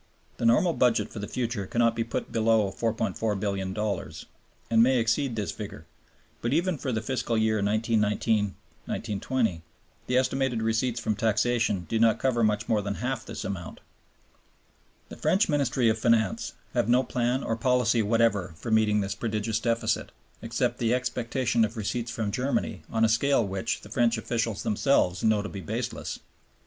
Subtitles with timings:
[0.37, 4.25] The normal budget for the future cannot be put below $4,400,000,000 (22 milliard francs),
[4.71, 5.85] and may exceed this figure;
[6.41, 8.55] but even for the fiscal year 1919
[9.19, 9.61] 20
[10.07, 13.79] the estimated receipts from taxation do not cover much more than half this amount.
[15.09, 19.59] The French Ministry of Finance have no plan or policy whatever for meeting this prodigious
[19.59, 20.11] deficit,
[20.41, 25.23] except the expectation of receipts from Germany on a scale which the French officials themselves
[25.23, 26.19] know to be baseless.